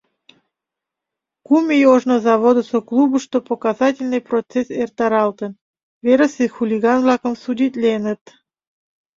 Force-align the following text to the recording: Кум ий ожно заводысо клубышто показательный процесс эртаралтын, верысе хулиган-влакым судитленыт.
Кум 1.45 1.65
ий 1.75 1.85
ожно 1.93 2.15
заводысо 2.25 2.77
клубышто 2.89 3.37
показательный 3.51 4.21
процесс 4.29 4.67
эртаралтын, 4.83 5.51
верысе 6.05 6.45
хулиган-влакым 6.55 7.33
судитленыт. 7.43 8.23